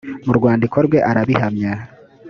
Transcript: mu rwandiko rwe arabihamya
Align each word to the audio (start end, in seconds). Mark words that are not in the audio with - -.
mu 0.25 0.31
rwandiko 0.37 0.77
rwe 0.87 0.99
arabihamya 1.09 1.71